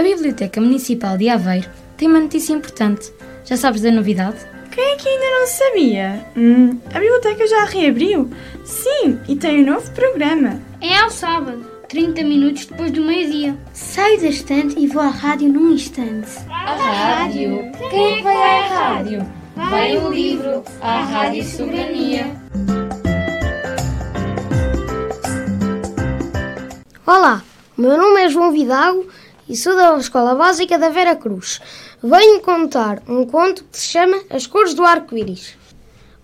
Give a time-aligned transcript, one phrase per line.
[0.00, 1.68] A Biblioteca Municipal de Aveiro
[1.98, 3.12] tem uma notícia importante.
[3.44, 4.38] Já sabes da novidade?
[4.70, 6.26] Quem é que ainda não sabia?
[6.34, 8.30] Hum, a biblioteca já reabriu?
[8.64, 10.58] Sim, e tem um novo programa.
[10.80, 13.54] É ao sábado, 30 minutos depois do meio-dia.
[13.74, 16.30] Saio da estante e vou à rádio num instante.
[16.48, 17.70] A rádio?
[17.90, 19.26] Quem é que vai à rádio?
[19.54, 22.26] Vai o livro, a Rádio Soberania.
[27.06, 27.44] Olá,
[27.76, 29.06] o meu nome é João Vidago
[29.50, 31.60] e sou da Escola Básica da Vera Cruz.
[32.00, 35.58] Venho contar um conto que se chama As Cores do Arco-Íris.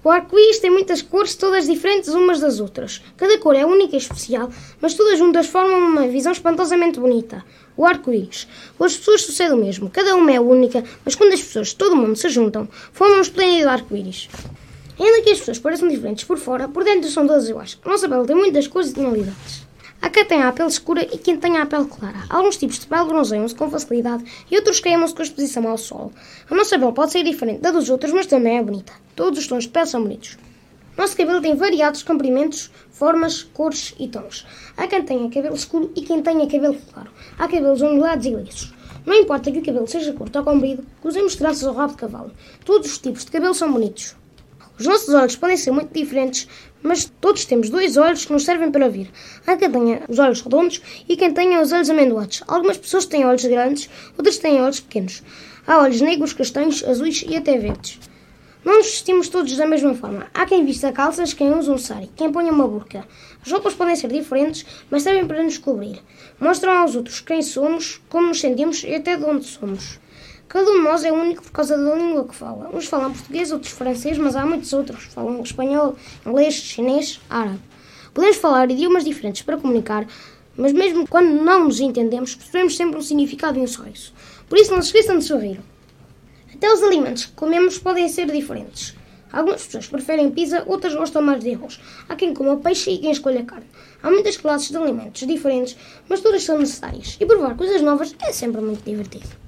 [0.04, 3.02] O arco-íris tem muitas cores, todas diferentes umas das outras.
[3.16, 4.48] Cada cor é única e especial,
[4.80, 7.44] mas todas juntas formam uma visão espantosamente bonita.
[7.76, 8.46] O arco-íris.
[8.78, 9.90] Com as pessoas sucede o mesmo.
[9.90, 13.18] Cada uma é única, mas quando as pessoas de todo o mundo se juntam, formam
[13.18, 14.28] um esplêndido arco-íris.
[15.00, 17.76] Ainda que as pessoas pareçam diferentes por fora, por dentro são todas iguais.
[17.84, 19.66] A nossa pele tem muitas cores e tonalidades.
[20.00, 22.24] Há quem tenha a pele escura e quem tenha a pele clara.
[22.28, 26.12] Alguns tipos de pele bronzeiam-se com facilidade e outros queimam-se com exposição ao sol.
[26.50, 28.92] A nossa pele pode ser diferente da dos outros, mas também é bonita.
[29.14, 30.38] Todos os tons de pele são bonitos.
[30.96, 34.46] Nosso cabelo tem variados comprimentos, formas, cores e tons.
[34.76, 37.10] Há quem tenha cabelo escuro e quem tenha cabelo claro.
[37.38, 38.74] Há cabelos ondulados e lisos.
[39.04, 42.32] Não importa que o cabelo seja curto ou comprido, usemos tranças ou rabo de cavalo.
[42.64, 44.16] Todos os tipos de cabelo são bonitos.
[44.78, 46.48] Os nossos olhos podem ser muito diferentes,
[46.86, 49.10] mas todos temos dois olhos que nos servem para ver.
[49.46, 52.42] Há quem tenha os olhos redondos e quem tenha os olhos amendoados.
[52.46, 55.22] Algumas pessoas têm olhos grandes, outras têm olhos pequenos.
[55.66, 57.98] Há olhos negros, castanhos, azuis e até verdes.
[58.64, 60.26] Não nos vestimos todos da mesma forma.
[60.34, 63.06] Há quem vista calças, quem usa um sari, quem ponha uma burca.
[63.44, 66.00] As roupas podem ser diferentes, mas servem para nos cobrir.
[66.40, 70.00] Mostram aos outros quem somos, como nos sentimos e até de onde somos.
[70.48, 72.70] Cada um de nós é único por causa da língua que fala.
[72.72, 77.60] Uns falam português, outros francês, mas há muitos outros falam espanhol, inglês, chinês, árabe.
[78.14, 80.06] Podemos falar idiomas diferentes para comunicar,
[80.56, 84.12] mas mesmo quando não nos entendemos, percebemos sempre um significado e um sorriso.
[84.48, 85.60] Por isso, não se esqueçam de sorrir.
[86.54, 88.94] Até os alimentos que comemos podem ser diferentes.
[89.32, 91.80] Algumas pessoas preferem pizza, outras gostam mais de arroz.
[92.08, 93.66] Há quem coma peixe e quem escolha carne.
[94.00, 95.76] Há muitas classes de alimentos diferentes,
[96.08, 97.16] mas todas são necessárias.
[97.20, 99.45] E provar coisas novas é sempre muito divertido.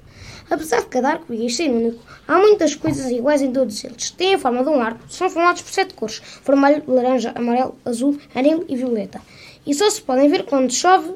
[0.49, 4.09] Apesar de cada arco-íris ser único, há muitas coisas iguais em todos eles.
[4.09, 8.17] Têm a forma de um arco, são formados por sete cores: vermelho, laranja, amarelo, azul,
[8.33, 9.21] amarelo e violeta.
[9.65, 11.13] E só se podem ver quando chove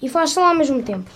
[0.00, 1.10] e faz sol ao mesmo tempo.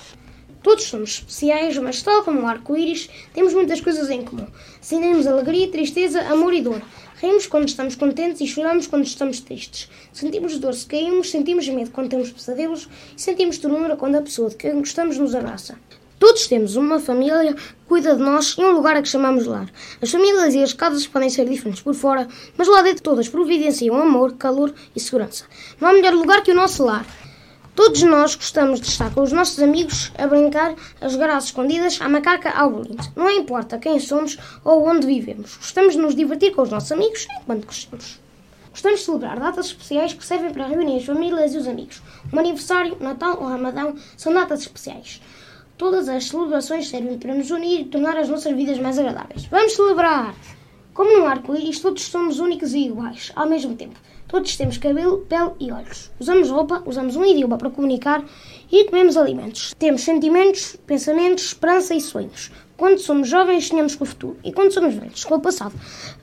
[0.63, 4.49] Todos somos especiais, mas tal como o arco-íris, temos muitas coisas em comum.
[4.81, 6.83] Sentimos alegria, tristeza, amor e dor.
[7.23, 9.89] Rimos quando estamos contentes e choramos quando estamos tristes.
[10.13, 14.51] Sentimos dor se caímos, sentimos medo quando temos pesadelos e sentimos ternura quando a pessoa
[14.51, 15.79] de quem gostamos nos abraça.
[16.19, 19.71] Todos temos uma família que cuida de nós e um lugar a que chamamos lar.
[20.01, 24.01] As famílias e as casas podem ser diferentes por fora, mas lá dentro todas providenciam
[24.01, 25.45] amor, calor e segurança.
[25.79, 27.07] Não há melhor lugar que o nosso lar.
[27.75, 32.01] Todos nós gostamos de estar com os nossos amigos a brincar, a jogar às escondidas,
[32.01, 33.13] à macaca, ao bolinte.
[33.15, 35.59] Não importa quem somos ou onde vivemos.
[35.59, 38.19] Gostamos de nos divertir com os nossos amigos enquanto crescemos.
[38.71, 42.01] Gostamos de celebrar datas especiais que servem para reunir as famílias e os amigos.
[42.33, 45.21] O aniversário, Natal ou Ramadão são datas especiais.
[45.79, 49.45] Todas as celebrações servem para nos unir e tornar as nossas vidas mais agradáveis.
[49.47, 50.35] Vamos celebrar!
[50.95, 54.01] Como no arco-íris, todos somos únicos e iguais, ao mesmo tempo.
[54.27, 56.11] Todos temos cabelo, pele e olhos.
[56.19, 58.25] Usamos roupa, usamos um idioma para comunicar
[58.73, 59.75] e comemos alimentos.
[59.79, 62.51] Temos sentimentos, pensamentos, esperança e sonhos.
[62.79, 65.75] Quando somos jovens, sonhamos com o futuro e quando somos velhos, com o passado.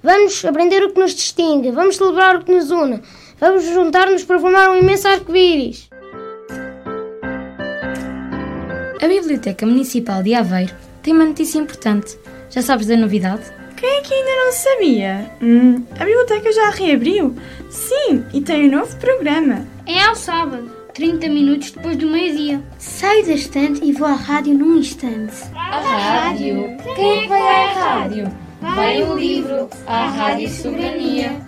[0.01, 3.01] Vamos aprender o que nos distingue, vamos celebrar o que nos une,
[3.39, 5.92] vamos juntar-nos para formar um imenso arco-íris.
[9.03, 12.17] A Biblioteca Municipal de Aveiro tem uma notícia importante.
[12.49, 13.43] Já sabes da novidade?
[13.75, 15.29] Quem é que ainda não sabia?
[15.41, 17.35] Hum, a biblioteca já reabriu?
[17.69, 19.67] Sim, e tem um novo programa.
[19.85, 22.63] É ao sábado, 30 minutos depois do meio-dia.
[22.79, 25.35] Saio da estante e vou à rádio num instante.
[25.53, 26.77] A rádio?
[26.95, 28.31] Quem é que vai à rádio?
[28.61, 31.41] Vai o livro, a Rádio Soberania.